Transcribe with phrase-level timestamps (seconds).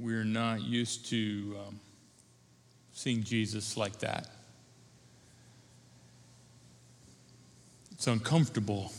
[0.00, 1.80] we're not used to um,
[2.92, 4.28] seeing Jesus like that.
[7.92, 8.92] It's uncomfortable,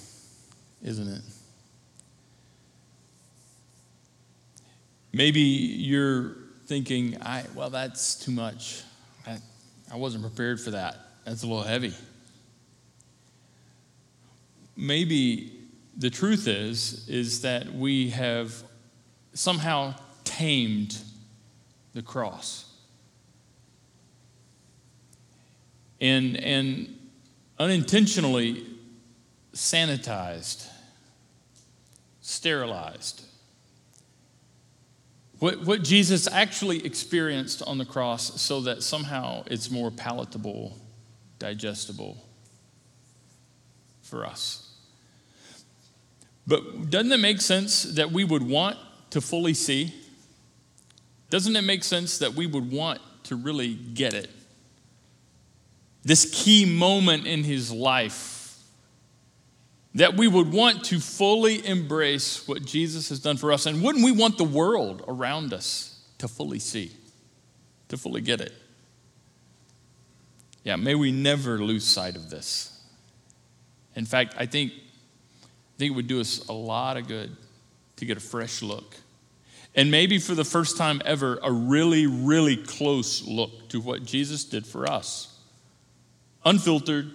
[0.84, 1.22] isn't it?
[5.12, 6.36] Maybe you're
[6.68, 8.84] thinking, I, well, that's too much.
[9.26, 9.38] I,
[9.92, 10.98] I wasn't prepared for that.
[11.26, 11.94] That's a little heavy.
[14.78, 15.52] Maybe
[15.98, 18.54] the truth is, is that we have
[19.34, 19.96] somehow
[20.42, 20.98] tamed
[21.94, 22.66] the cross.
[26.00, 26.98] And, and
[27.60, 28.66] unintentionally
[29.54, 30.68] sanitized,
[32.22, 33.24] sterilized.
[35.38, 40.76] What, what Jesus actually experienced on the cross so that somehow it's more palatable,
[41.38, 42.18] digestible
[44.02, 44.76] for us.
[46.48, 48.78] But doesn't it make sense that we would want
[49.12, 50.01] to fully see?
[51.32, 54.30] Doesn't it make sense that we would want to really get it?
[56.04, 58.60] This key moment in his life,
[59.96, 63.66] that we would want to fully embrace what Jesus has done for us.
[63.66, 66.92] And wouldn't we want the world around us to fully see,
[67.88, 68.52] to fully get it?
[70.66, 72.78] Yeah, may we never lose sight of this.
[73.96, 77.36] In fact, I think, I think it would do us a lot of good
[77.96, 78.96] to get a fresh look.
[79.76, 84.44] And maybe for the first time ever, a really, really close look to what Jesus
[84.44, 85.40] did for us.
[86.44, 87.12] Unfiltered,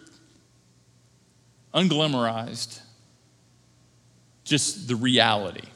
[1.74, 2.80] unglamorized,
[4.44, 5.68] just the reality.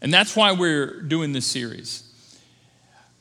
[0.00, 2.08] And that's why we're doing this series.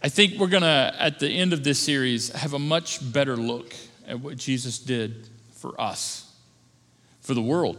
[0.04, 3.38] I think we're going to, at the end of this series, have a much better
[3.38, 3.74] look
[4.08, 6.32] at what Jesus did for us,
[7.22, 7.78] for the world,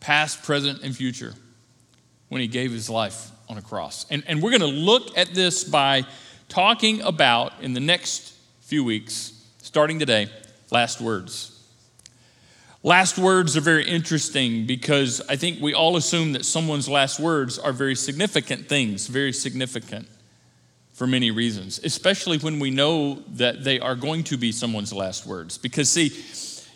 [0.00, 1.34] past, present, and future,
[2.28, 4.06] when he gave his life on a cross.
[4.10, 6.04] And, and we're going to look at this by
[6.48, 10.28] talking about, in the next few weeks, starting today,
[10.70, 11.54] last words.
[12.82, 17.58] Last words are very interesting because I think we all assume that someone's last words
[17.58, 20.06] are very significant things, very significant
[20.92, 25.26] for many reasons, especially when we know that they are going to be someone's last
[25.26, 25.58] words.
[25.58, 26.08] Because, see,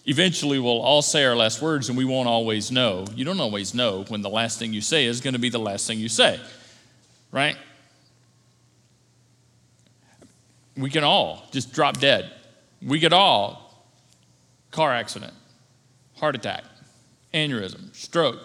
[0.04, 3.04] eventually we'll all say our last words and we won't always know.
[3.14, 5.58] You don't always know when the last thing you say is going to be the
[5.58, 6.40] last thing you say,
[7.30, 7.56] right?
[10.76, 12.30] We can all just drop dead.
[12.80, 13.86] We could all,
[14.70, 15.34] car accident,
[16.16, 16.64] heart attack,
[17.32, 18.40] aneurysm, stroke,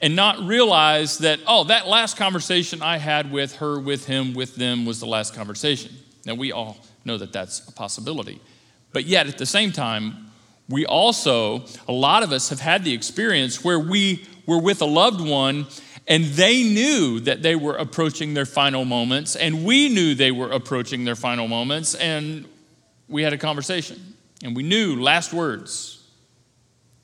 [0.00, 4.56] and not realize that, oh, that last conversation I had with her, with him, with
[4.56, 5.92] them was the last conversation.
[6.26, 8.40] Now, we all know that that's a possibility.
[8.92, 10.31] But yet, at the same time,
[10.68, 14.86] we also, a lot of us have had the experience where we were with a
[14.86, 15.66] loved one
[16.08, 20.50] and they knew that they were approaching their final moments, and we knew they were
[20.50, 22.44] approaching their final moments, and
[23.08, 24.14] we had a conversation.
[24.42, 26.04] And we knew last words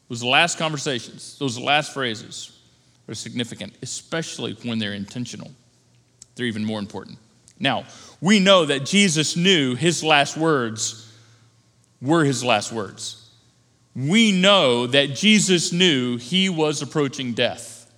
[0.09, 2.59] was the last conversations, those last phrases
[3.09, 5.53] are significant, especially when they're intentional.
[6.35, 7.19] They're even more important.
[7.61, 7.85] Now,
[8.21, 11.13] we know that Jesus knew his last words
[12.01, 13.28] were his last words
[13.95, 17.91] we know that Jesus knew he was approaching death.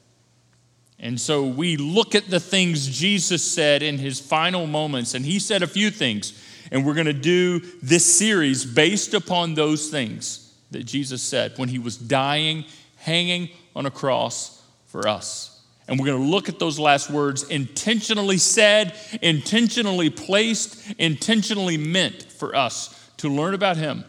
[0.98, 5.38] And so we look at the things Jesus said in his final moments, and he
[5.38, 6.42] said a few things.
[6.70, 11.68] And we're going to do this series based upon those things that Jesus said when
[11.68, 12.64] he was dying,
[12.96, 15.60] hanging on a cross for us.
[15.88, 22.22] And we're going to look at those last words intentionally said, intentionally placed, intentionally meant
[22.30, 24.04] for us to learn about him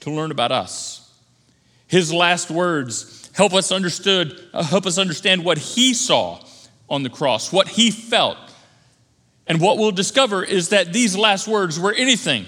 [0.00, 1.10] to learn about us.
[1.86, 6.42] His last words help us understood, uh, help us understand what he saw
[6.88, 8.36] on the cross, what he felt.
[9.46, 12.46] And what we'll discover is that these last words were anything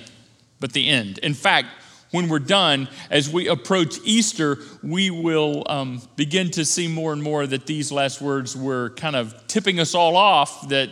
[0.60, 1.18] but the end.
[1.18, 1.68] In fact,
[2.10, 7.22] when we're done, as we approach Easter, we will um, begin to see more and
[7.22, 10.90] more that these last words were kind of tipping us all off, that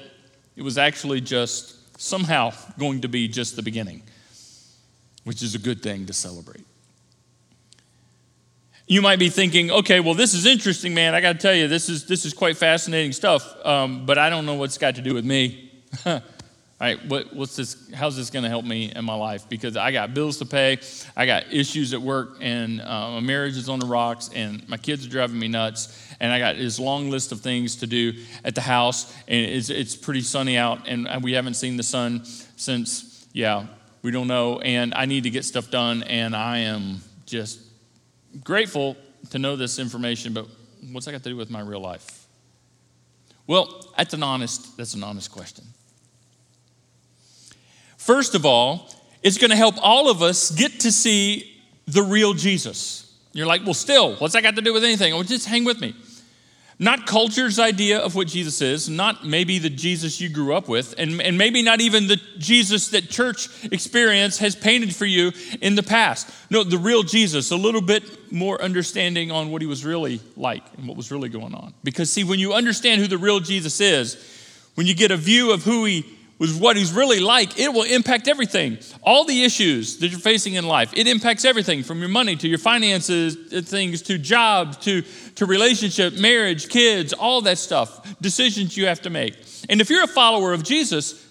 [0.56, 4.02] it was actually just somehow going to be just the beginning
[5.28, 6.64] which is a good thing to celebrate.
[8.86, 11.14] You might be thinking, okay, well, this is interesting, man.
[11.14, 14.30] I got to tell you, this is, this is quite fascinating stuff, um, but I
[14.30, 15.70] don't know what's got to do with me.
[16.06, 16.22] All
[16.80, 17.90] right, what, what's this?
[17.92, 19.46] How's this going to help me in my life?
[19.50, 20.78] Because I got bills to pay,
[21.14, 24.78] I got issues at work, and uh, my marriage is on the rocks, and my
[24.78, 28.14] kids are driving me nuts, and I got this long list of things to do
[28.46, 32.24] at the house, and it's, it's pretty sunny out, and we haven't seen the sun
[32.24, 33.66] since, yeah,
[34.08, 37.60] we don't know, and I need to get stuff done, and I am just
[38.42, 38.96] grateful
[39.28, 40.46] to know this information, but
[40.92, 42.26] what's that got to do with my real life?
[43.46, 45.66] Well, that's an honest, that's an honest question.
[47.98, 48.90] First of all,
[49.22, 53.14] it's going to help all of us get to see the real Jesus.
[53.34, 55.12] You're like, well, still, what's that got to do with anything?
[55.12, 55.94] Well, just hang with me.
[56.80, 60.94] Not culture's idea of what Jesus is, not maybe the Jesus you grew up with,
[60.96, 65.74] and, and maybe not even the Jesus that church experience has painted for you in
[65.74, 66.30] the past.
[66.50, 70.62] No, the real Jesus, a little bit more understanding on what he was really like
[70.76, 71.74] and what was really going on.
[71.82, 74.16] Because, see, when you understand who the real Jesus is,
[74.76, 77.82] when you get a view of who he was what he's really like, it will
[77.82, 78.78] impact everything.
[79.02, 82.48] All the issues that you're facing in life, it impacts everything from your money to
[82.48, 85.02] your finances, uh, things to jobs to,
[85.34, 89.34] to relationship, marriage, kids, all that stuff, decisions you have to make.
[89.68, 91.26] And if you're a follower of Jesus,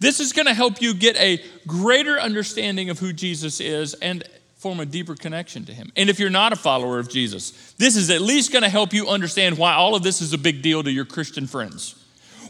[0.00, 4.24] this is going to help you get a greater understanding of who Jesus is and
[4.56, 5.92] form a deeper connection to him.
[5.96, 8.92] And if you're not a follower of Jesus, this is at least going to help
[8.92, 11.94] you understand why all of this is a big deal to your Christian friends.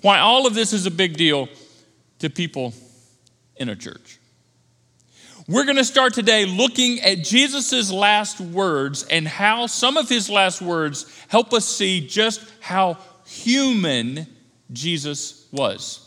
[0.02, 1.48] Why all of this is a big deal
[2.18, 2.74] to people
[3.56, 4.18] in a church.
[5.48, 10.28] We're going to start today looking at Jesus' last words and how some of his
[10.28, 14.26] last words help us see just how human
[14.72, 16.05] Jesus was.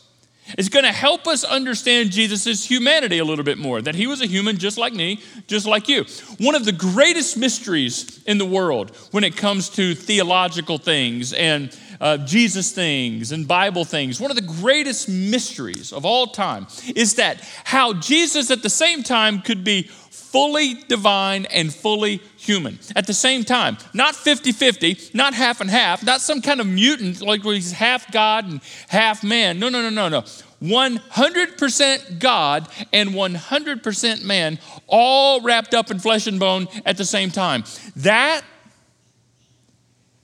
[0.57, 4.21] It's going to help us understand Jesus' humanity a little bit more, that he was
[4.21, 6.05] a human just like me, just like you.
[6.39, 11.77] One of the greatest mysteries in the world when it comes to theological things and
[12.01, 17.15] uh, Jesus things and Bible things, one of the greatest mysteries of all time is
[17.15, 19.89] that how Jesus at the same time could be
[20.31, 23.77] fully divine and fully human at the same time.
[23.93, 27.71] Not 50 50, not half and half, not some kind of mutant like where he's
[27.71, 29.59] half God and half man.
[29.59, 30.21] No, no, no, no, no.
[30.61, 37.31] 100% God and 100% man, all wrapped up in flesh and bone at the same
[37.31, 37.63] time.
[37.95, 38.41] That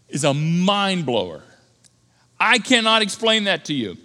[0.10, 1.42] is a mind blower.
[2.40, 3.98] I cannot explain that to you.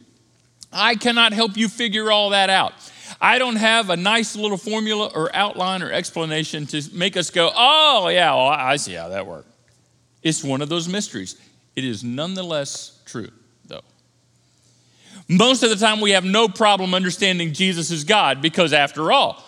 [0.72, 2.72] I cannot help you figure all that out.
[3.20, 7.50] I don't have a nice little formula or outline or explanation to make us go,
[7.54, 9.48] oh, yeah, well, I see how that works.
[10.22, 11.36] It's one of those mysteries.
[11.76, 13.30] It is nonetheless true,
[13.66, 13.82] though.
[15.28, 19.44] Most of the time, we have no problem understanding Jesus is God because, after all,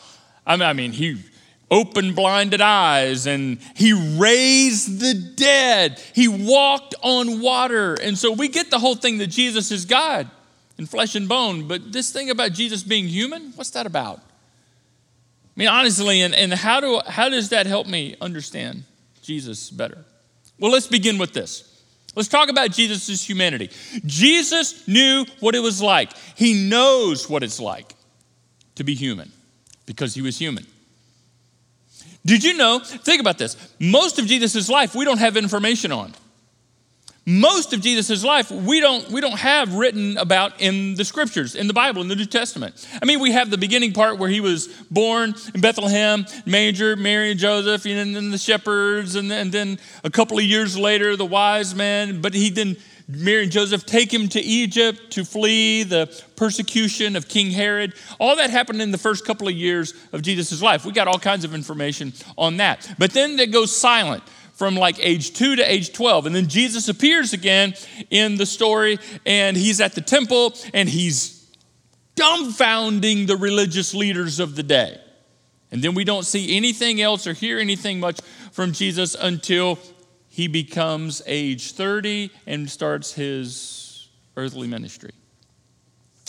[0.47, 1.23] I mean, he
[1.71, 5.99] opened blinded eyes and he raised the dead.
[6.15, 7.95] He walked on water.
[7.95, 10.31] And so we get the whole thing that Jesus is God
[10.83, 11.69] in flesh and bone.
[11.69, 14.19] But this thing about Jesus being human, what's that about?
[14.19, 18.83] I mean, honestly, and, and how, do, how does that help me understand
[19.23, 20.05] Jesus better?
[20.59, 21.69] Well, let's begin with this.
[22.17, 23.71] Let's talk about Jesus' humanity.
[24.05, 26.11] Jesus knew what it was like.
[26.37, 27.95] He knows what it's like
[28.75, 29.31] to be human
[29.87, 30.67] because he was human.
[32.27, 32.81] Did you know?
[32.81, 33.57] Think about this.
[33.79, 36.13] Most of Jesus' life we don't have information on.
[37.25, 41.69] Most of Jesus' life we don't, we don't have written about in the scriptures, in
[41.69, 42.87] the Bible, in the New Testament.
[43.01, 47.31] I mean, we have the beginning part where he was born in Bethlehem, Major, Mary,
[47.31, 51.17] and Joseph, and then the shepherds, and then, and then a couple of years later,
[51.17, 52.21] the wise men.
[52.21, 52.77] But he then
[53.07, 57.95] Mary and Joseph take him to Egypt to flee the persecution of King Herod.
[58.19, 60.85] All that happened in the first couple of years of Jesus' life.
[60.85, 62.93] We got all kinds of information on that.
[62.99, 64.23] But then it goes silent
[64.63, 66.27] from like age 2 to age 12.
[66.27, 67.75] And then Jesus appears again
[68.11, 71.51] in the story, and he's at the temple and he's
[72.15, 75.01] dumbfounding the religious leaders of the day.
[75.73, 78.21] And then we don't see anything else or hear anything much
[78.53, 79.81] from Jesus until
[80.29, 85.11] he becomes age 30 and starts his earthly ministry.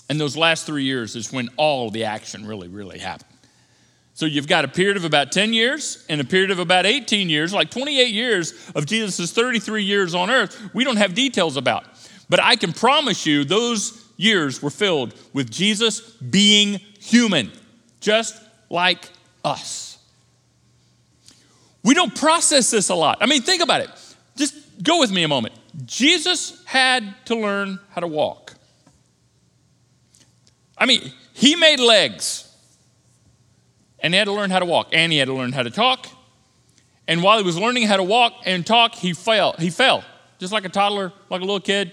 [0.10, 3.33] And those last three years is when all the action really, really happened.
[4.16, 7.30] So you've got a period of about 10 years and a period of about 18
[7.30, 11.86] years, like 28 years of Jesus' 33 years on earth, we don't have details about.
[12.30, 17.52] But I can promise you those years were filled with Jesus being human,
[18.02, 18.40] just
[18.70, 19.10] like
[19.44, 19.98] us.
[21.84, 23.18] We don't process this a lot.
[23.20, 23.90] I mean, think about it.
[24.38, 25.56] Just go with me a moment.
[25.86, 28.54] Jesus had to learn how to walk.
[30.78, 32.53] I mean, he made legs
[34.04, 35.72] and he had to learn how to walk and he had to learn how to
[35.72, 36.08] talk.
[37.08, 39.54] And while he was learning how to walk and talk, he fell.
[39.58, 40.04] He fell,
[40.40, 41.92] just like a toddler, like a little kid,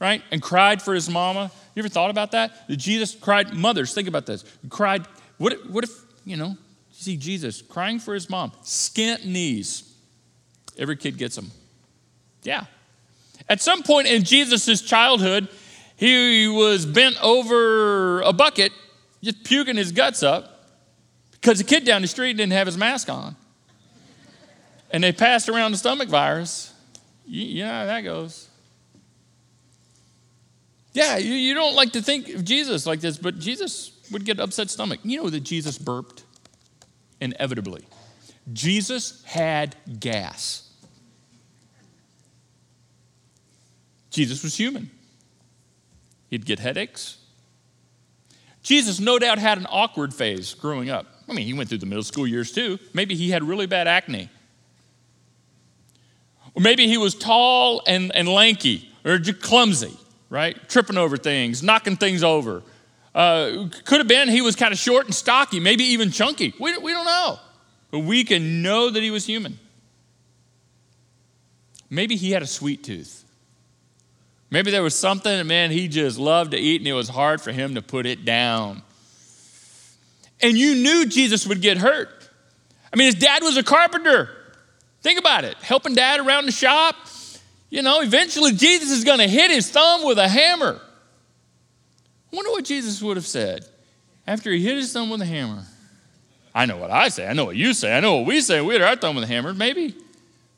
[0.00, 0.22] right?
[0.32, 1.50] And cried for his mama.
[1.74, 2.66] You ever thought about that?
[2.68, 4.44] That Jesus cried, mothers, think about this.
[4.62, 5.06] He cried,
[5.38, 5.90] what, what if,
[6.24, 6.56] you know, you
[6.90, 9.84] see Jesus crying for his mom, scant knees.
[10.78, 11.50] Every kid gets them.
[12.42, 12.64] Yeah.
[13.48, 15.48] At some point in Jesus' childhood,
[15.96, 18.72] he was bent over a bucket,
[19.22, 20.59] just puking his guts up,
[21.40, 23.36] because the kid down the street didn't have his mask on.
[24.90, 26.72] And they passed around the stomach virus.
[27.26, 28.48] You, you know how that goes.
[30.92, 34.40] Yeah, you, you don't like to think of Jesus like this, but Jesus would get
[34.40, 35.00] upset stomach.
[35.04, 36.24] You know that Jesus burped?
[37.20, 37.84] Inevitably.
[38.52, 40.68] Jesus had gas.
[44.10, 44.90] Jesus was human.
[46.28, 47.19] He'd get headaches.
[48.62, 51.06] Jesus no doubt had an awkward phase growing up.
[51.28, 52.78] I mean, he went through the middle school years too.
[52.92, 54.28] Maybe he had really bad acne.
[56.54, 59.96] Or maybe he was tall and, and lanky or clumsy,
[60.28, 60.56] right?
[60.68, 62.62] Tripping over things, knocking things over.
[63.14, 66.52] Uh, could have been he was kind of short and stocky, maybe even chunky.
[66.58, 67.38] We, we don't know.
[67.90, 69.58] But we can know that he was human.
[71.88, 73.24] Maybe he had a sweet tooth.
[74.50, 77.40] Maybe there was something, and man, he just loved to eat and it was hard
[77.40, 78.82] for him to put it down.
[80.42, 82.08] And you knew Jesus would get hurt.
[82.92, 84.30] I mean, his dad was a carpenter.
[85.02, 86.96] Think about it helping dad around the shop.
[87.70, 90.80] You know, eventually Jesus is going to hit his thumb with a hammer.
[92.32, 93.64] I wonder what Jesus would have said
[94.26, 95.64] after he hit his thumb with a hammer.
[96.52, 97.28] I know what I say.
[97.28, 97.96] I know what you say.
[97.96, 98.60] I know what we say.
[98.60, 99.54] We hit our thumb with a hammer.
[99.54, 99.94] Maybe,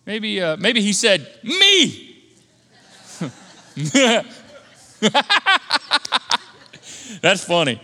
[0.07, 2.12] maybe, uh, maybe he said, "Me."
[7.23, 7.81] That's funny.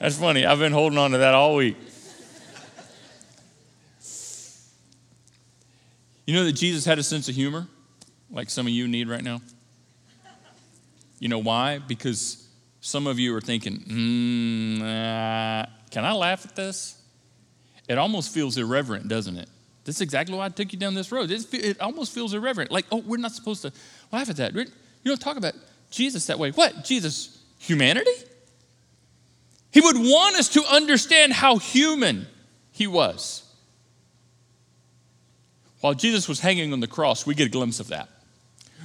[0.00, 0.44] That's funny.
[0.44, 1.76] I've been holding on to that all week.
[6.26, 7.68] You know that Jesus had a sense of humor,
[8.32, 9.40] like some of you need right now?
[11.20, 11.78] You know why?
[11.78, 12.48] Because
[12.80, 17.00] some of you are thinking, mm, uh, can I laugh at this?
[17.88, 19.48] It almost feels irreverent, doesn't it?
[19.84, 21.30] That's exactly why I took you down this road.
[21.30, 22.72] it almost feels irreverent.
[22.72, 23.72] Like, oh, we're not supposed to
[24.10, 24.52] laugh at that.
[25.06, 25.54] You don't talk about
[25.88, 26.50] Jesus that way.
[26.50, 26.82] What?
[26.82, 28.10] Jesus, humanity?
[29.70, 32.26] He would want us to understand how human
[32.72, 33.48] he was.
[35.80, 38.08] While Jesus was hanging on the cross, we get a glimpse of that.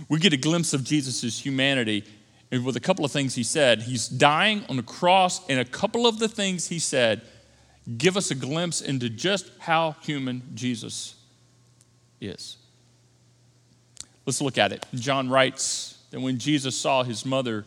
[0.09, 2.03] We get a glimpse of Jesus' humanity
[2.51, 3.81] and with a couple of things he said.
[3.81, 7.23] He's dying on the cross, and a couple of the things he said
[7.97, 11.15] give us a glimpse into just how human Jesus
[12.19, 12.57] is.
[14.27, 14.85] Let's look at it.
[14.93, 17.65] John writes that when Jesus saw his mother,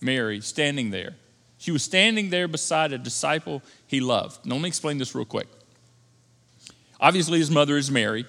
[0.00, 1.14] Mary, standing there,
[1.58, 4.44] she was standing there beside a disciple he loved.
[4.44, 5.46] Now, let me explain this real quick.
[7.00, 8.26] Obviously, his mother is Mary.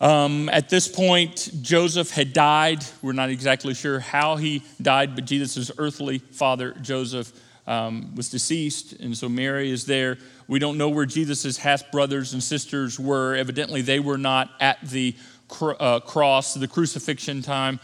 [0.00, 2.84] Um, at this point, Joseph had died.
[3.02, 7.32] We're not exactly sure how he died, but Jesus' earthly father, Joseph,
[7.66, 10.18] um, was deceased, and so Mary is there.
[10.48, 13.36] We don't know where Jesus' half brothers and sisters were.
[13.36, 15.14] Evidently, they were not at the
[15.48, 17.78] cr- uh, cross, the crucifixion time.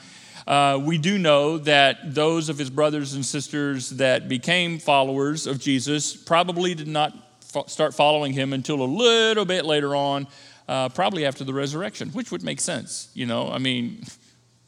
[0.48, 5.60] Uh, we do know that those of his brothers and sisters that became followers of
[5.60, 10.26] Jesus probably did not fo- start following him until a little bit later on,
[10.66, 13.10] uh, probably after the resurrection, which would make sense.
[13.12, 14.02] You know, I mean,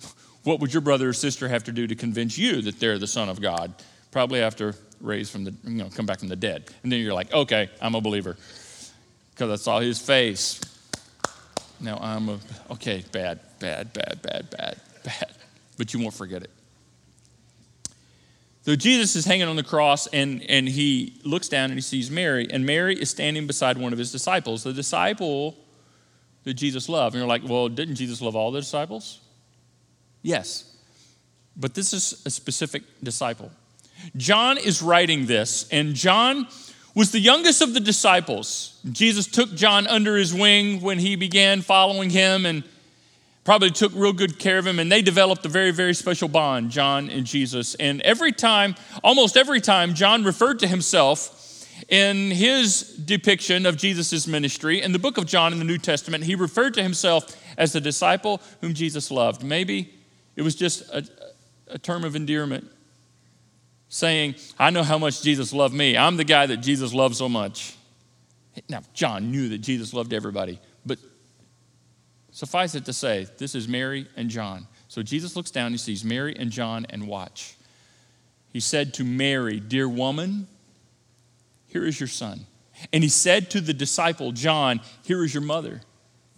[0.45, 3.07] what would your brother or sister have to do to convince you that they're the
[3.07, 3.73] Son of God?
[4.11, 6.69] Probably after raised from the, you know, come back from the dead.
[6.83, 8.37] And then you're like, okay, I'm a believer
[9.31, 10.61] because I saw his face.
[11.81, 12.39] Now I'm a,
[12.73, 15.33] okay, bad, bad, bad, bad, bad, bad
[15.81, 16.51] but you won't forget it.
[18.61, 22.11] So Jesus is hanging on the cross and, and he looks down and he sees
[22.11, 25.57] Mary, and Mary is standing beside one of his disciples, the disciple
[26.45, 27.15] that Jesus loved.
[27.15, 29.21] And you're like, well, didn't Jesus love all the disciples?
[30.21, 30.71] Yes.
[31.57, 33.51] But this is a specific disciple.
[34.19, 36.47] John is writing this, and John
[36.95, 38.79] was the youngest of the disciples.
[38.93, 42.65] Jesus took John under his wing when he began following him, and
[43.45, 46.71] probably took real good care of him, and they developed a very, very special bond,
[46.71, 47.75] John and Jesus.
[47.77, 51.37] And every time, almost every time, John referred to himself
[51.89, 54.83] in his depiction of Jesus' ministry.
[54.83, 57.81] In the book of John in the New Testament, he referred to himself as the
[57.81, 59.43] disciple whom Jesus loved.
[59.43, 59.95] Maybe
[60.37, 61.07] it was just a,
[61.69, 62.71] a term of endearment,
[63.89, 65.97] saying, I know how much Jesus loved me.
[65.97, 67.75] I'm the guy that Jesus loved so much.
[68.69, 70.61] Now, John knew that Jesus loved everybody,
[72.41, 74.67] Suffice it to say, this is Mary and John.
[74.89, 77.55] So Jesus looks down, he sees Mary and John, and watch.
[78.51, 80.47] He said to Mary, Dear woman,
[81.67, 82.47] here is your son.
[82.95, 85.83] And he said to the disciple, John, Here is your mother.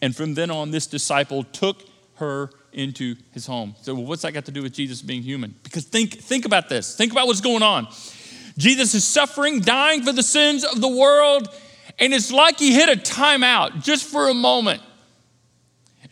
[0.01, 1.85] And from then on, this disciple took
[2.17, 3.77] her into his home.
[3.83, 5.55] So, well, what's that got to do with Jesus being human?
[5.63, 6.97] Because think, think about this.
[6.97, 7.87] Think about what's going on.
[8.59, 11.49] Jesus is suffering, dying for the sins of the world,
[12.01, 14.83] and it's like he hit a timeout just for a moment.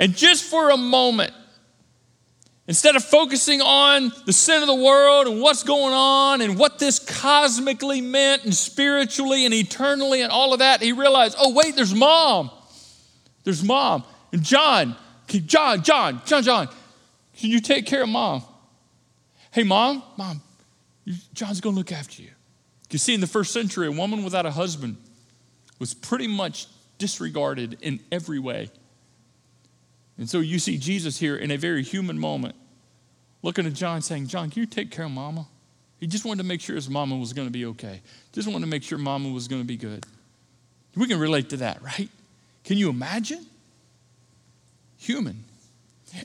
[0.01, 1.31] And just for a moment,
[2.67, 6.79] instead of focusing on the sin of the world and what's going on and what
[6.79, 11.77] this cosmically meant and spiritually and eternally and all of that, he realized, oh, wait,
[11.77, 12.51] there's mom.
[13.45, 14.03] There's mom.
[14.33, 14.97] And John,
[15.29, 16.69] John, John, John, John,
[17.37, 18.43] can you take care of mom?
[19.51, 20.41] Hey, mom, mom,
[21.35, 22.31] John's going to look after you.
[22.91, 24.97] You see, in the first century, a woman without a husband
[25.79, 28.71] was pretty much disregarded in every way.
[30.21, 32.55] And so you see Jesus here in a very human moment
[33.43, 35.47] looking at John saying, John, can you take care of mama?
[35.99, 38.03] He just wanted to make sure his mama was going to be okay.
[38.33, 40.05] Just wanted to make sure mama was going to be good.
[40.95, 42.11] We can relate to that, right?
[42.65, 43.47] Can you imagine?
[44.99, 45.43] Human.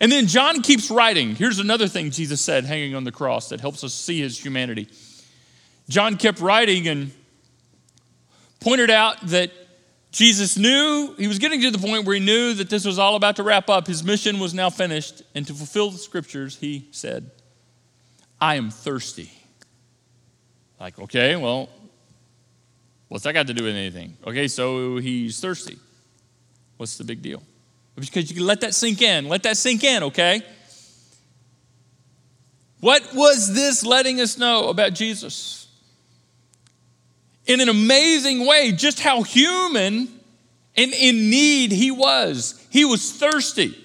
[0.02, 1.34] And then John keeps writing.
[1.34, 4.90] Here's another thing Jesus said hanging on the cross that helps us see his humanity.
[5.88, 7.14] John kept writing and
[8.60, 9.52] pointed out that
[10.16, 13.18] Jesus knew, he was getting to the point where he knew that this was all
[13.18, 13.86] about to wrap up.
[13.86, 15.24] His mission was now finished.
[15.36, 17.32] And to fulfill the scriptures, he said,
[18.40, 19.30] I am thirsty.
[20.80, 21.68] Like, okay, well,
[23.10, 24.16] what's that got to do with anything?
[24.26, 25.78] Okay, so he's thirsty.
[26.78, 27.44] What's the big deal?
[27.98, 29.28] Because you can let that sink in.
[29.28, 30.42] Let that sink in, okay?
[32.80, 35.65] What was this letting us know about Jesus?
[37.46, 40.10] In an amazing way, just how human
[40.76, 42.66] and in need he was.
[42.70, 43.78] He was thirsty.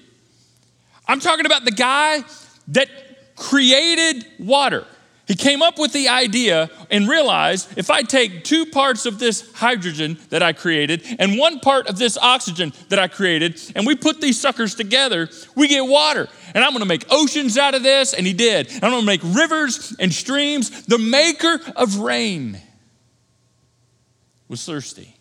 [1.07, 2.23] I'm talking about the guy
[2.69, 2.89] that
[3.35, 4.85] created water.
[5.27, 9.49] He came up with the idea and realized if I take two parts of this
[9.53, 13.95] hydrogen that I created and one part of this oxygen that I created, and we
[13.95, 16.27] put these suckers together, we get water.
[16.53, 18.67] And I'm gonna make oceans out of this, and he did.
[18.67, 20.85] And I'm gonna make rivers and streams.
[20.85, 22.59] The maker of rain
[24.51, 25.15] was thirsty.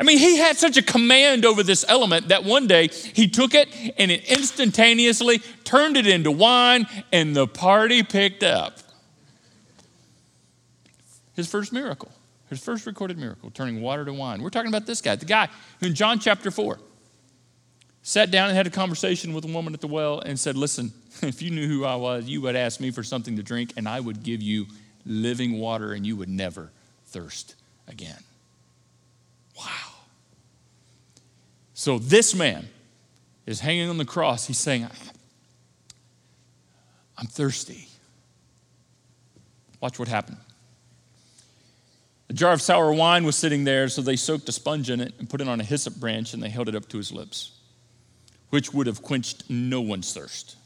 [0.00, 3.54] I mean, he had such a command over this element that one day he took
[3.54, 3.68] it
[3.98, 8.78] and it instantaneously turned it into wine, and the party picked up.
[11.34, 12.10] His first miracle,
[12.48, 14.42] his first recorded miracle, turning water to wine.
[14.42, 15.48] We're talking about this guy, the guy
[15.80, 16.78] who in John chapter 4
[18.02, 20.92] sat down and had a conversation with a woman at the well and said, Listen,
[21.22, 23.86] if you knew who I was, you would ask me for something to drink, and
[23.86, 24.66] I would give you
[25.04, 26.70] living water, and you would never
[27.04, 27.54] thirst
[27.88, 28.22] again.
[29.56, 29.64] Wow.
[31.74, 32.68] So this man
[33.46, 34.46] is hanging on the cross.
[34.46, 34.86] He's saying,
[37.16, 37.88] I'm thirsty.
[39.80, 40.38] Watch what happened.
[42.28, 45.14] A jar of sour wine was sitting there, so they soaked a sponge in it
[45.18, 47.52] and put it on a hyssop branch and they held it up to his lips,
[48.50, 50.56] which would have quenched no one's thirst.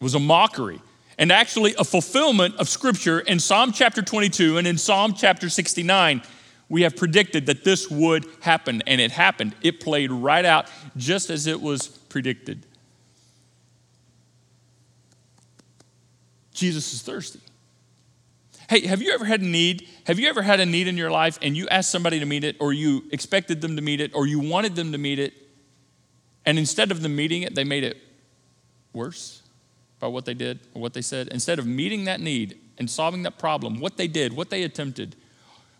[0.00, 0.80] It was a mockery
[1.18, 6.22] and actually a fulfillment of scripture in Psalm chapter 22 and in Psalm chapter 69
[6.68, 9.54] we have predicted that this would happen, and it happened.
[9.62, 12.66] It played right out just as it was predicted.
[16.52, 17.38] Jesus is thirsty.
[18.68, 19.88] Hey, have you ever had a need?
[20.08, 22.42] Have you ever had a need in your life and you asked somebody to meet
[22.42, 25.34] it, or you expected them to meet it, or you wanted them to meet it,
[26.44, 27.98] and instead of them meeting it, they made it
[28.92, 29.43] worse
[30.04, 31.28] by what they did or what they said?
[31.28, 35.16] Instead of meeting that need and solving that problem, what they did, what they attempted,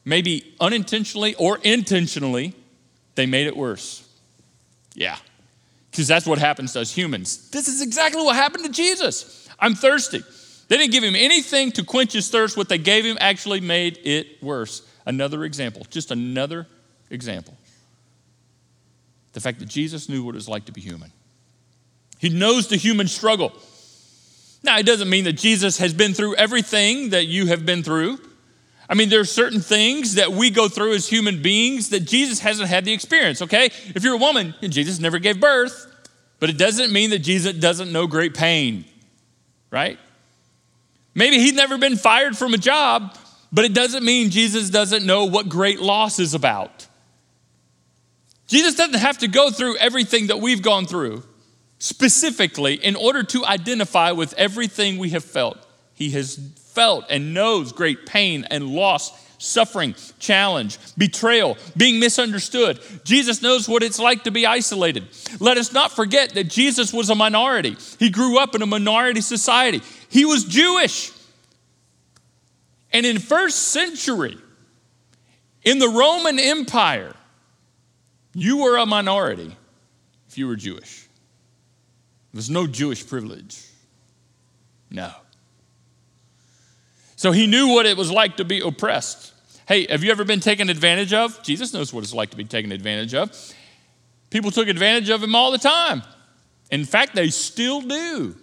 [0.03, 2.55] maybe unintentionally or intentionally,
[3.17, 4.09] they made it worse.
[4.95, 5.19] Yeah,
[5.91, 7.51] because that's what happens to us humans.
[7.51, 9.47] This is exactly what happened to Jesus.
[9.61, 10.23] I'm thirsty.
[10.69, 12.57] They didn't give him anything to quench his thirst.
[12.57, 14.89] What they gave him actually made it worse.
[15.05, 16.67] Another example, just another
[17.11, 17.59] example.
[19.35, 21.13] The fact that Jesus knew what it was like to be human.
[22.19, 23.53] He knows the human struggle.
[24.65, 28.19] Now, it doesn't mean that Jesus has been through everything that you have been through.
[28.89, 32.41] I mean, there are certain things that we go through as human beings that Jesus
[32.41, 33.67] hasn't had the experience, okay?
[33.67, 35.87] If you're a woman, Jesus never gave birth,
[36.41, 38.87] but it doesn't mean that Jesus doesn't know great pain,
[39.71, 39.99] right?
[41.15, 43.17] Maybe he's never been fired from a job,
[43.53, 46.87] but it doesn't mean Jesus doesn't know what great loss is about.
[48.47, 51.23] Jesus doesn't have to go through everything that we've gone through
[51.85, 55.59] specifically in order to identify with everything we have felt.
[55.93, 62.81] He has felt and knows great pain and loss, suffering, challenge, betrayal, being misunderstood.
[63.05, 65.07] Jesus knows what it's like to be isolated.
[65.41, 67.77] Let us not forget that Jesus was a minority.
[67.99, 69.83] He grew up in a minority society.
[70.09, 71.13] He was Jewish.
[72.95, 74.39] And in first century,
[75.63, 77.15] in the Roman Empire,
[78.33, 79.55] you were a minority
[80.29, 81.04] if you were Jewish.
[82.35, 83.65] There's no Jewish privilege.
[84.91, 85.13] No.
[87.15, 89.33] So he knew what it was like to be oppressed.
[89.67, 91.41] Hey, have you ever been taken advantage of?
[91.45, 93.31] Jesus knows what it's like to be taken advantage of.
[94.31, 96.03] People took advantage of him all the time.
[96.73, 98.35] In fact, they still do,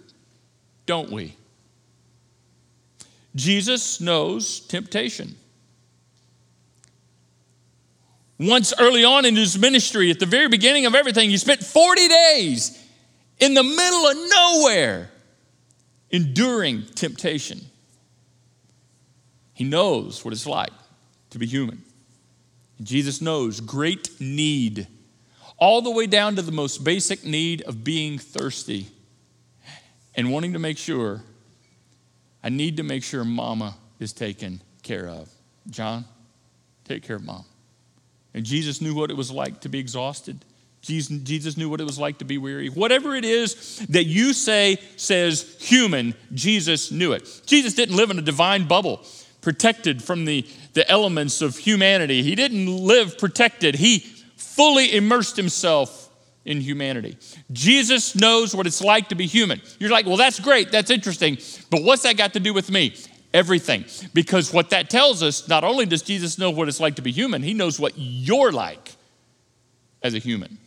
[0.86, 1.36] don't we?
[3.36, 5.36] Jesus knows temptation.
[8.38, 12.08] Once early on in his ministry, at the very beginning of everything, he spent 40
[12.08, 12.81] days
[13.42, 15.10] in the middle of nowhere
[16.10, 17.60] enduring temptation.
[19.52, 20.70] He knows what it's like
[21.30, 21.82] to be human.
[22.80, 24.86] Jesus knows great need,
[25.58, 28.86] all the way down to the most basic need of being thirsty
[30.14, 31.22] and wanting to make sure
[32.44, 35.28] I need to make sure mama is taken care of.
[35.68, 36.04] John,
[36.84, 37.44] take care of mom.
[38.34, 40.44] And Jesus knew what it was like to be exhausted.
[40.82, 42.68] Jesus knew what it was like to be weary.
[42.68, 47.42] Whatever it is that you say says human, Jesus knew it.
[47.46, 49.04] Jesus didn't live in a divine bubble
[49.40, 52.22] protected from the, the elements of humanity.
[52.22, 53.76] He didn't live protected.
[53.76, 54.00] He
[54.36, 56.10] fully immersed himself
[56.44, 57.16] in humanity.
[57.52, 59.60] Jesus knows what it's like to be human.
[59.78, 61.38] You're like, well, that's great, that's interesting,
[61.70, 62.96] but what's that got to do with me?
[63.32, 63.84] Everything.
[64.12, 67.12] Because what that tells us, not only does Jesus know what it's like to be
[67.12, 68.96] human, he knows what you're like
[70.02, 70.58] as a human.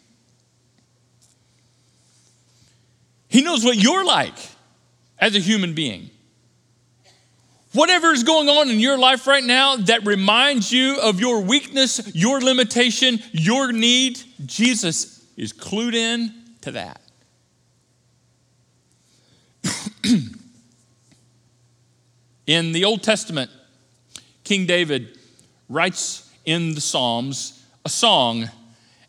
[3.28, 4.38] He knows what you're like
[5.20, 6.10] as a human being.
[7.74, 12.16] Whatever is going on in your life right now that reminds you of your weakness,
[12.16, 17.02] your limitation, your need, Jesus is clued in to that.
[22.48, 23.52] in the Old Testament,
[24.46, 25.18] King David
[25.68, 28.50] writes in the Psalms a song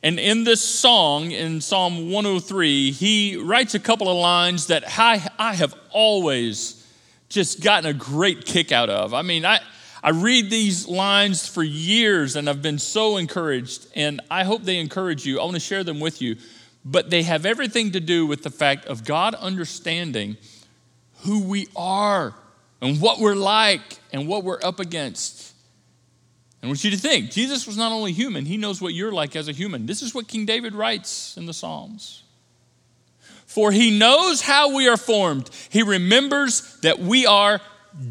[0.07, 5.29] and in this song, in Psalm 103, he writes a couple of lines that I,
[5.37, 6.87] I have always
[7.29, 9.14] just gotten a great kick out of.
[9.14, 9.59] I mean, I,
[10.05, 14.79] I read these lines for years and I've been so encouraged, and I hope they
[14.79, 15.40] encourage you.
[15.40, 16.37] I want to share them with you,
[16.85, 20.37] but they have everything to do with the fact of God understanding
[21.23, 22.33] who we are
[22.81, 25.53] and what we're like and what we're up against.
[26.62, 29.37] I want you to think Jesus was not only human, he knows what you're like
[29.37, 29.87] as a human.
[29.87, 32.23] This is what King David writes in the Psalms.
[33.47, 37.61] For he knows how we are formed, he remembers that we are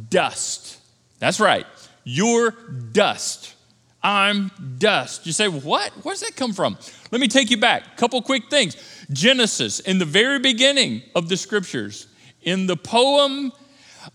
[0.10, 0.80] dust.
[1.20, 1.66] That's right,
[2.04, 2.52] you're
[2.92, 3.54] dust.
[4.02, 5.26] I'm dust.
[5.26, 5.92] You say, what?
[6.04, 6.78] Where does that come from?
[7.12, 7.98] Let me take you back.
[7.98, 8.78] Couple quick things.
[9.12, 12.06] Genesis, in the very beginning of the scriptures,
[12.44, 13.52] in the poem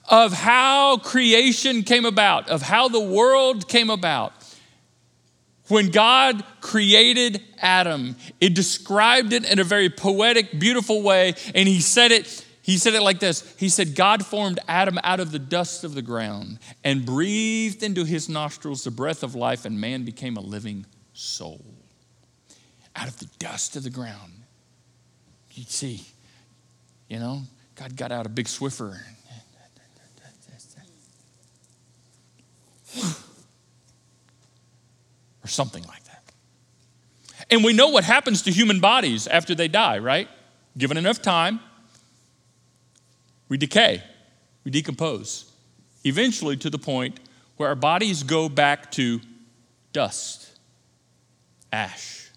[0.09, 4.33] of how creation came about, of how the world came about.
[5.69, 11.81] When God created Adam, it described it in a very poetic, beautiful way, and he
[11.81, 15.41] said it he said it like this He said, God formed Adam out of the
[15.41, 20.05] dust of the ground and breathed into his nostrils the breath of life, and man
[20.05, 21.65] became a living soul.
[22.95, 24.33] Out of the dust of the ground.
[25.53, 26.03] You see,
[27.09, 27.43] you know,
[27.75, 29.01] God got out a big Swiffer
[35.45, 36.23] or something like that.
[37.51, 40.29] And we know what happens to human bodies after they die, right?
[40.79, 41.61] Given enough time,
[43.49, 44.03] we decay,
[44.65, 45.51] we decompose,
[46.05, 47.19] eventually to the point
[47.57, 49.21] where our bodies go back to
[49.93, 50.59] dust,
[51.73, 52.31] ash.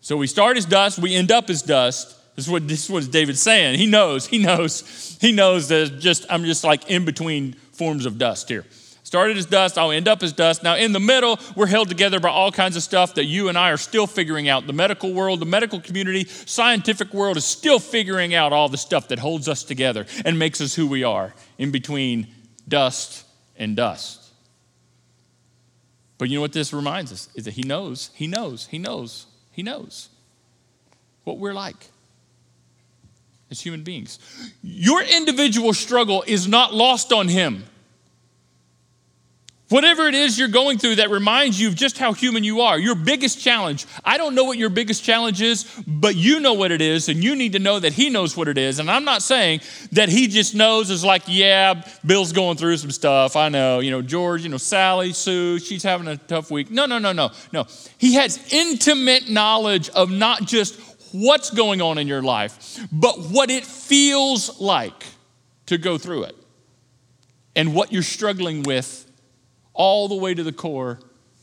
[0.00, 2.14] So we start as dust, we end up as dust.
[2.36, 3.78] This is what this is what David's saying.
[3.78, 8.18] He knows, he knows, he knows that just I'm just like in between forms of
[8.18, 8.64] dust here.
[9.08, 10.62] Started as dust, I'll end up as dust.
[10.62, 13.56] Now, in the middle, we're held together by all kinds of stuff that you and
[13.56, 14.66] I are still figuring out.
[14.66, 19.08] The medical world, the medical community, scientific world is still figuring out all the stuff
[19.08, 22.26] that holds us together and makes us who we are in between
[22.68, 23.24] dust
[23.56, 24.28] and dust.
[26.18, 29.24] But you know what this reminds us is that He knows, He knows, He knows,
[29.52, 30.10] He knows
[31.24, 31.88] what we're like
[33.50, 34.18] as human beings.
[34.62, 37.64] Your individual struggle is not lost on Him.
[39.68, 42.78] Whatever it is you're going through that reminds you of just how human you are,
[42.78, 43.86] your biggest challenge.
[44.02, 47.22] I don't know what your biggest challenge is, but you know what it is, and
[47.22, 48.78] you need to know that He knows what it is.
[48.78, 49.60] And I'm not saying
[49.92, 53.36] that He just knows, is like, yeah, Bill's going through some stuff.
[53.36, 56.70] I know, you know, George, you know, Sally, Sue, she's having a tough week.
[56.70, 57.66] No, no, no, no, no.
[57.98, 60.80] He has intimate knowledge of not just
[61.12, 65.04] what's going on in your life, but what it feels like
[65.66, 66.36] to go through it
[67.54, 69.07] and what you're struggling with
[69.78, 70.98] all the way to the core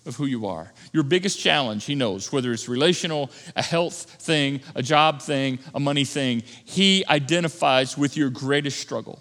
[0.05, 0.71] of who you are.
[0.93, 5.79] Your biggest challenge, he knows, whether it's relational, a health thing, a job thing, a
[5.79, 9.19] money thing, he identifies with your greatest struggle.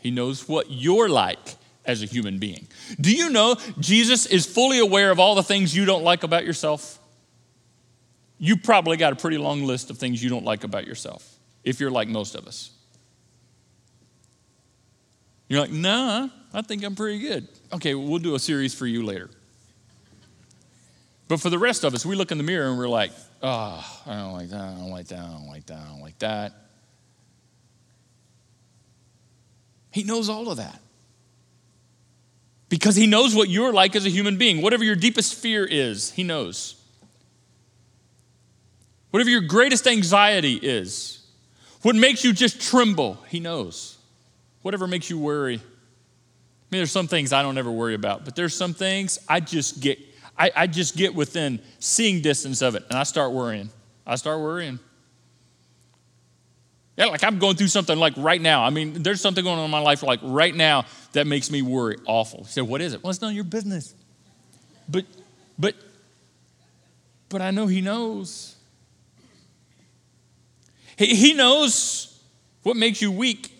[0.00, 2.66] He knows what you're like as a human being.
[3.00, 6.44] Do you know Jesus is fully aware of all the things you don't like about
[6.44, 6.98] yourself?
[8.38, 11.78] You probably got a pretty long list of things you don't like about yourself, if
[11.78, 12.70] you're like most of us.
[15.48, 17.48] You're like, nah, I think I'm pretty good.
[17.72, 19.28] Okay, we'll do a series for you later.
[21.26, 23.10] But for the rest of us, we look in the mirror and we're like,
[23.42, 26.00] oh, I don't like that, I don't like that, I don't like that, I don't
[26.00, 26.52] like that.
[29.90, 30.80] He knows all of that.
[32.68, 34.62] Because he knows what you're like as a human being.
[34.62, 36.80] Whatever your deepest fear is, he knows.
[39.10, 41.24] Whatever your greatest anxiety is,
[41.82, 43.98] what makes you just tremble, he knows.
[44.62, 45.60] Whatever makes you worry.
[46.74, 49.80] Mean, there's some things I don't ever worry about, but there's some things I just
[49.80, 49.96] get,
[50.36, 53.70] I, I just get within seeing distance of it, and I start worrying.
[54.04, 54.80] I start worrying.
[56.96, 58.64] Yeah, like I'm going through something like right now.
[58.64, 61.62] I mean, there's something going on in my life like right now that makes me
[61.62, 62.40] worry awful.
[62.40, 63.04] You say, what is it?
[63.04, 63.94] Well, it's none of your business.
[64.88, 65.04] But,
[65.56, 65.76] but,
[67.28, 68.56] but I know he knows.
[70.98, 72.20] He, he knows
[72.64, 73.52] what makes you weak.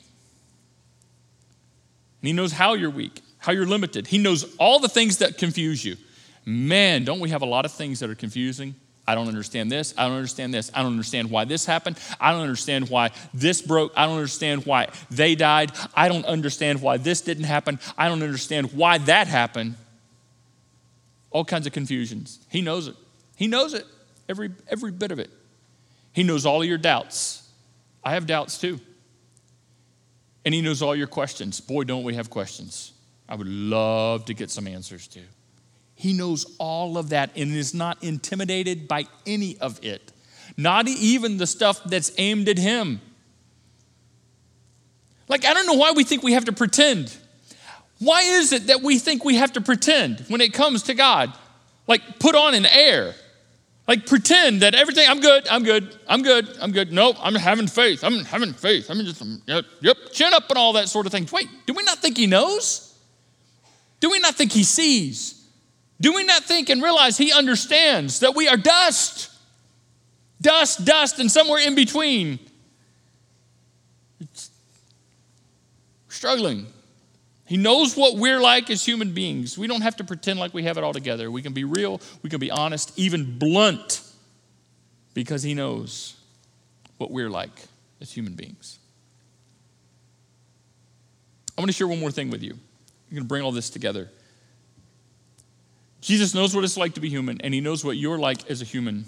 [2.25, 4.07] And he knows how you're weak, how you're limited.
[4.07, 5.99] He knows all the things that confuse you.
[6.47, 8.75] Man, don't we have a lot of things that are confusing?
[9.07, 9.93] I don't understand this.
[9.99, 10.71] I don't understand this.
[10.73, 11.99] I don't understand why this happened.
[12.19, 13.93] I don't understand why this broke.
[13.95, 15.73] I don't understand why they died.
[15.95, 17.79] I don't understand why this didn't happen.
[17.99, 19.75] I don't understand why that happened.
[21.31, 22.39] All kinds of confusions.
[22.49, 22.97] He knows it.
[23.37, 23.85] He knows it.
[24.31, 25.29] Every, every bit of it.
[26.15, 27.47] He knows all of your doubts.
[28.03, 28.81] I have doubts too.
[30.45, 31.61] And He knows all your questions.
[31.61, 32.93] Boy, don't we have questions.
[33.29, 35.21] I would love to get some answers to.
[35.95, 40.13] He knows all of that and is not intimidated by any of it,
[40.57, 43.01] not even the stuff that's aimed at him.
[45.29, 47.17] Like, I don't know why we think we have to pretend.
[47.99, 51.33] Why is it that we think we have to pretend when it comes to God?
[51.87, 53.15] Like, put on an air.
[53.87, 56.91] Like, pretend that everything, I'm good, I'm good, I'm good, I'm good.
[56.91, 58.89] Nope, I'm having faith, I'm having faith.
[58.89, 61.29] I'm just, yep, yep, chin up and all that sort of thing.
[61.31, 62.97] Wait, do we not think He knows?
[64.01, 65.47] Do we not think He sees?
[66.01, 69.31] Do we not think and realize He understands that we are dust?
[70.41, 72.39] Dust, dust, and somewhere in between.
[74.19, 74.51] It's
[76.09, 76.67] struggling.
[77.47, 79.59] He knows what we're like as human beings.
[79.59, 81.31] We don't have to pretend like we have it all together.
[81.31, 84.01] We can be real, we can be honest, even blunt,
[85.13, 86.17] because He knows
[86.97, 87.61] what we're like
[88.01, 88.79] as human beings.
[91.57, 92.59] I want to share one more thing with you.
[93.11, 94.11] Going to bring all this together.
[96.01, 98.61] Jesus knows what it's like to be human, and he knows what you're like as
[98.61, 99.05] a human.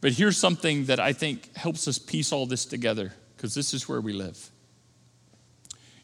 [0.00, 3.88] But here's something that I think helps us piece all this together, because this is
[3.88, 4.50] where we live.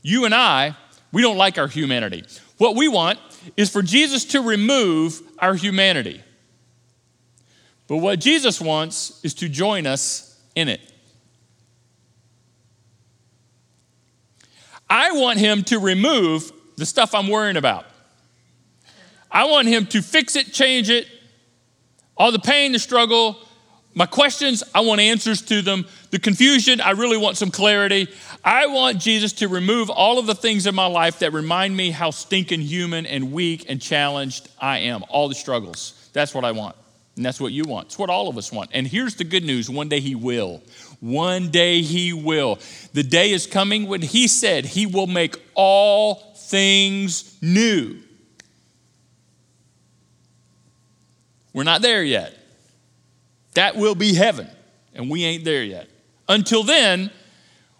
[0.02, 0.76] You and I,
[1.12, 2.24] we don't like our humanity.
[2.58, 3.18] What we want
[3.56, 6.22] is for Jesus to remove our humanity.
[7.86, 10.80] But what Jesus wants is to join us in it.
[14.88, 17.86] I want him to remove the stuff I'm worrying about.
[19.32, 21.06] I want Him to fix it, change it,
[22.16, 23.38] all the pain, the struggle,
[23.94, 25.86] my questions, I want answers to them.
[26.10, 28.08] The confusion, I really want some clarity.
[28.42, 31.90] I want Jesus to remove all of the things in my life that remind me
[31.90, 36.08] how stinking human and weak and challenged I am, all the struggles.
[36.14, 36.76] That's what I want.
[37.16, 37.88] And that's what you want.
[37.88, 38.70] It's what all of us want.
[38.72, 40.62] And here's the good news one day He will.
[41.00, 42.58] One day He will.
[42.94, 47.98] The day is coming when He said He will make all things new.
[51.52, 52.38] We're not there yet.
[53.54, 54.48] That will be heaven,
[54.94, 55.88] and we ain't there yet.
[56.28, 57.10] Until then,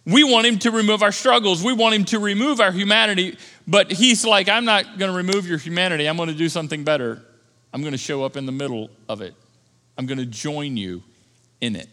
[0.04, 1.62] we want him to remove our struggles.
[1.62, 5.46] We want him to remove our humanity, but he's like, I'm not going to remove
[5.46, 6.06] your humanity.
[6.08, 7.22] I'm going to do something better.
[7.72, 9.34] I'm going to show up in the middle of it.
[9.96, 11.02] I'm going to join you
[11.60, 11.88] in it.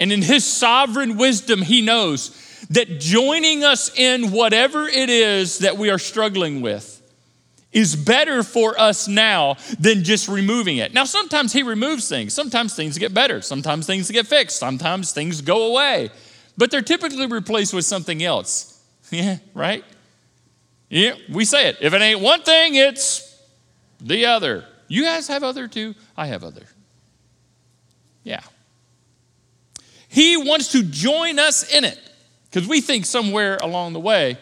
[0.00, 2.30] And in his sovereign wisdom, he knows
[2.70, 7.01] that joining us in whatever it is that we are struggling with
[7.72, 10.92] is better for us now than just removing it.
[10.92, 12.34] Now, sometimes He removes things.
[12.34, 13.40] Sometimes things get better.
[13.40, 14.58] Sometimes things get fixed.
[14.58, 16.10] Sometimes things go away.
[16.56, 18.68] But they're typically replaced with something else.
[19.12, 19.84] Yeah, right?
[20.88, 21.76] Yeah, we say it.
[21.82, 23.38] If it ain't one thing, it's
[24.00, 24.64] the other.
[24.88, 25.94] You guys have other too?
[26.16, 26.66] I have other.
[28.24, 28.40] Yeah.
[30.08, 31.98] He wants to join us in it
[32.44, 34.38] because we think somewhere along the way,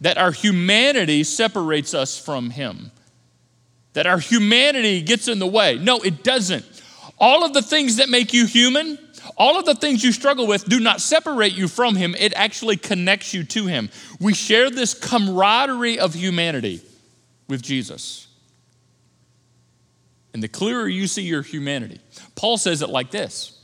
[0.00, 2.92] that our humanity separates us from Him,
[3.94, 5.76] that our humanity gets in the way.
[5.78, 6.64] No, it doesn't.
[7.18, 8.98] All of the things that make you human,
[9.36, 12.76] all of the things you struggle with do not separate you from Him, it actually
[12.76, 13.90] connects you to Him.
[14.20, 16.80] We share this camaraderie of humanity
[17.48, 18.28] with Jesus.
[20.32, 22.00] And the clearer you see your humanity,
[22.36, 23.58] Paul says it like this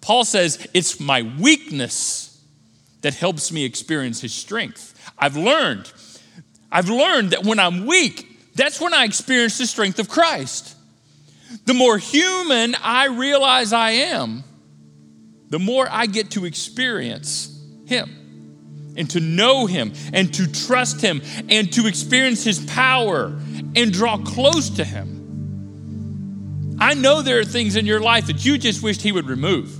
[0.00, 2.42] Paul says, It's my weakness
[3.02, 4.94] that helps me experience His strength.
[5.20, 5.92] I've learned.
[6.72, 10.76] I've learned that when I'm weak, that's when I experience the strength of Christ.
[11.66, 14.44] The more human I realize I am,
[15.50, 21.22] the more I get to experience Him and to know Him and to trust Him
[21.48, 23.36] and to experience His power
[23.76, 26.76] and draw close to Him.
[26.80, 29.76] I know there are things in your life that you just wished He would remove.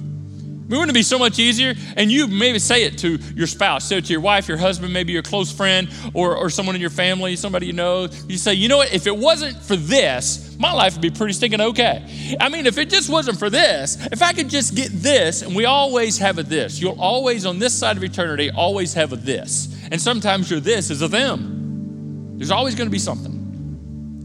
[0.70, 1.74] Wouldn't it be so much easier?
[1.96, 4.92] And you maybe say it to your spouse, say it to your wife, your husband,
[4.92, 8.08] maybe your close friend, or, or someone in your family, somebody you know.
[8.28, 8.94] You say, you know what?
[8.94, 12.36] If it wasn't for this, my life would be pretty stinking okay.
[12.40, 15.56] I mean, if it just wasn't for this, if I could just get this, and
[15.56, 16.80] we always have a this.
[16.80, 19.76] You'll always, on this side of eternity, always have a this.
[19.90, 22.36] And sometimes your this is a them.
[22.36, 23.32] There's always going to be something.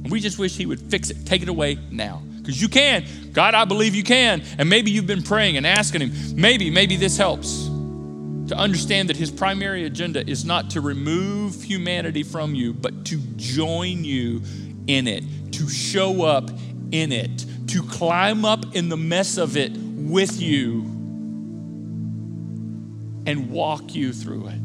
[0.04, 3.06] And we just wish He would fix it, take it away now because you can.
[3.34, 4.44] God, I believe you can.
[4.60, 6.12] And maybe you've been praying and asking Him.
[6.40, 7.66] Maybe, maybe this helps
[8.48, 13.18] to understand that His primary agenda is not to remove humanity from you, but to
[13.36, 14.44] join you
[14.88, 16.52] in it, to show up
[16.92, 20.84] in it, to climb up in the mess of it with you
[23.26, 24.65] and walk you through it.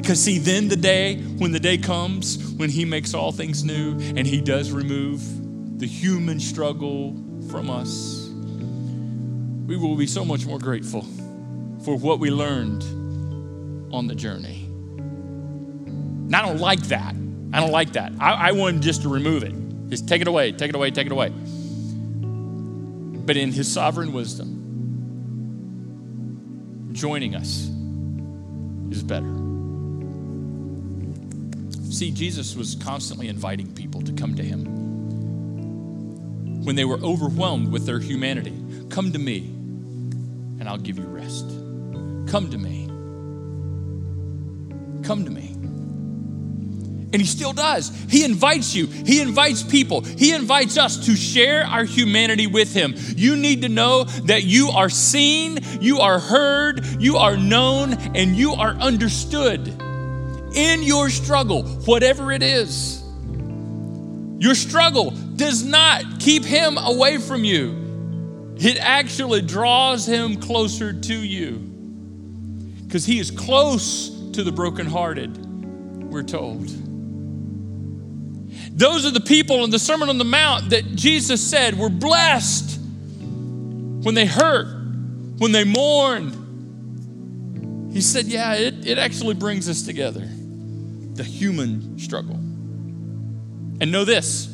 [0.00, 3.98] Because, see, then the day, when the day comes, when He makes all things new
[4.16, 7.12] and He does remove the human struggle
[7.50, 8.28] from us,
[9.66, 11.02] we will be so much more grateful
[11.84, 12.82] for what we learned
[13.92, 14.64] on the journey.
[14.64, 17.14] And I don't like that.
[17.52, 18.12] I don't like that.
[18.18, 19.54] I, I want just to remove it.
[19.90, 21.28] Just take it away, take it away, take it away.
[23.26, 24.56] But in His sovereign wisdom,
[26.92, 27.68] joining us
[28.90, 29.49] is better.
[31.90, 34.64] See, Jesus was constantly inviting people to come to him.
[36.64, 38.56] When they were overwhelmed with their humanity,
[38.90, 39.38] come to me
[40.60, 41.48] and I'll give you rest.
[42.30, 42.86] Come to me.
[45.04, 45.48] Come to me.
[47.12, 47.88] And he still does.
[48.08, 52.94] He invites you, he invites people, he invites us to share our humanity with him.
[53.16, 58.36] You need to know that you are seen, you are heard, you are known, and
[58.36, 59.76] you are understood
[60.54, 63.02] in your struggle, whatever it is.
[64.38, 71.14] Your struggle does not keep him away from you, it actually draws him closer to
[71.14, 71.70] you
[72.86, 75.36] because he is close to the brokenhearted,
[76.10, 76.68] we're told.
[78.76, 82.80] Those are the people in the Sermon on the Mount that Jesus said were blessed
[82.80, 84.66] when they hurt,
[85.38, 86.38] when they mourn.
[87.92, 90.26] He said, Yeah, it, it actually brings us together
[91.20, 92.36] the human struggle.
[92.36, 94.46] And know this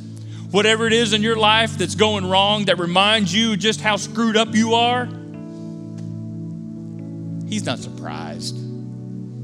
[0.51, 4.37] whatever it is in your life that's going wrong that reminds you just how screwed
[4.37, 5.07] up you are,
[7.49, 8.57] he's not surprised.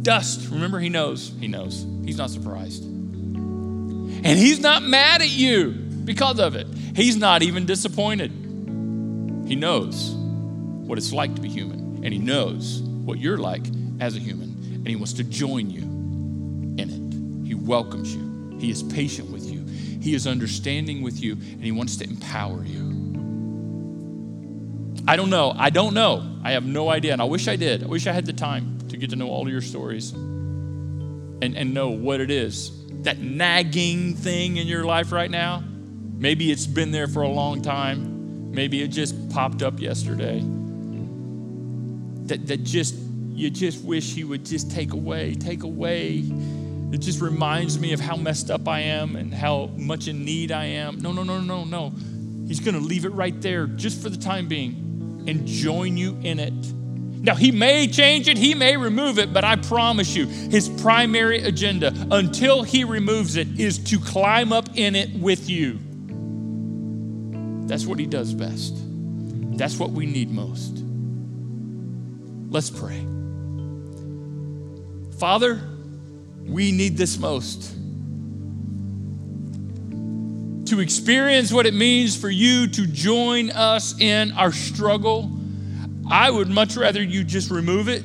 [0.03, 1.33] Dust, remember, he knows.
[1.39, 1.87] He knows.
[2.05, 2.83] He's not surprised.
[2.85, 5.71] And he's not mad at you
[6.05, 6.67] because of it.
[6.97, 8.33] He's not even disappointed.
[9.47, 13.63] He knows what it's like to be human, and he knows what you're like
[14.01, 15.93] as a human, and he wants to join you
[17.55, 18.57] welcomes you.
[18.59, 19.65] He is patient with you.
[20.01, 22.93] He is understanding with you, and He wants to empower you.
[25.07, 25.53] I don't know.
[25.57, 26.38] I don't know.
[26.45, 27.12] I have no idea.
[27.12, 27.83] And I wish I did.
[27.83, 31.57] I wish I had the time to get to know all of your stories and,
[31.57, 32.71] and know what it is.
[33.03, 35.65] That nagging thing in your life right now,
[36.17, 38.53] maybe it's been there for a long time.
[38.53, 40.41] Maybe it just popped up yesterday.
[42.27, 42.95] That, that just,
[43.31, 46.23] you just wish He would just take away, take away
[46.92, 50.52] it just reminds me of how messed up I am and how much in need
[50.52, 51.00] I am.
[51.00, 51.90] No, no, no, no, no.
[52.46, 56.18] He's going to leave it right there just for the time being and join you
[56.22, 56.52] in it.
[56.52, 61.42] Now, he may change it, he may remove it, but I promise you, his primary
[61.42, 65.78] agenda until he removes it is to climb up in it with you.
[67.68, 68.76] That's what he does best.
[69.57, 70.83] That's what we need most.
[72.50, 73.07] Let's pray.
[75.18, 75.72] Father,
[76.46, 77.74] we need this most.
[80.68, 85.30] To experience what it means for you to join us in our struggle,
[86.11, 88.05] I would much rather you just remove it.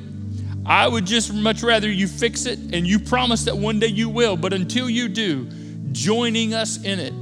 [0.66, 4.10] I would just much rather you fix it, and you promise that one day you
[4.10, 4.36] will.
[4.36, 5.48] But until you do,
[5.92, 7.14] joining us in it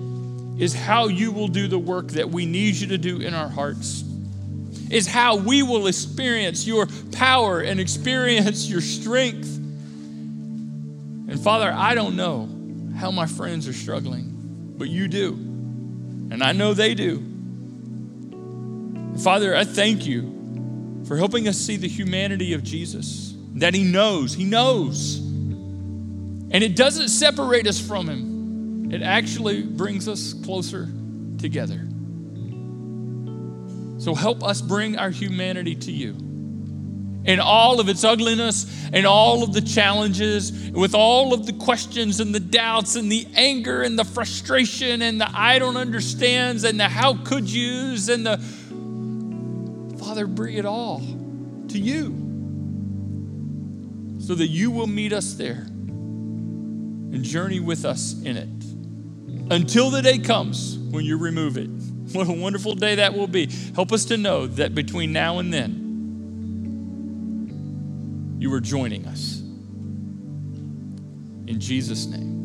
[0.60, 3.48] is how you will do the work that we need you to do in our
[3.48, 4.02] hearts,
[4.90, 9.60] is how we will experience your power and experience your strength
[11.28, 12.48] and Father, I don't know
[12.96, 15.32] how my friends are struggling, but you do.
[15.32, 17.18] And I know they do.
[19.22, 24.34] Father, I thank you for helping us see the humanity of Jesus, that He knows,
[24.34, 25.18] He knows.
[25.18, 30.88] And it doesn't separate us from Him, it actually brings us closer
[31.38, 31.88] together.
[33.98, 36.25] So help us bring our humanity to you
[37.26, 42.20] in all of its ugliness and all of the challenges, with all of the questions
[42.20, 46.78] and the doubts and the anger and the frustration and the I don't understands and
[46.78, 48.38] the how could yous and the
[49.98, 51.00] Father, bring it all
[51.68, 52.26] to you
[54.20, 55.66] so that you will meet us there
[57.12, 61.70] and journey with us in it until the day comes when you remove it.
[62.12, 63.50] What a wonderful day that will be.
[63.74, 65.85] Help us to know that between now and then,
[68.38, 69.40] you are joining us.
[71.46, 72.35] In Jesus' name.